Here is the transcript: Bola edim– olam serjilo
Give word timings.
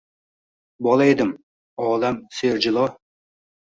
Bola 0.87 1.07
edim– 1.13 1.35
olam 1.93 2.21
serjilo 2.43 2.91